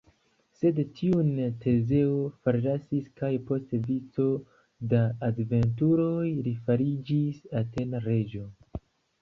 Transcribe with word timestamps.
Sed 0.59 0.77
tiun 0.99 1.27
Tezeo 1.65 2.15
forlasis 2.47 3.11
kaj 3.21 3.29
post 3.51 3.77
vico 3.89 4.27
da 4.95 5.03
aventuroj 5.29 6.27
li 6.49 6.55
fariĝis 6.67 7.47
atena 7.65 8.05
reĝo. 8.11 8.51